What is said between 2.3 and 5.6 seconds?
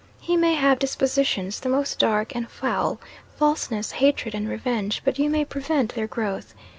and foul falseness, hatred and revenge; but you may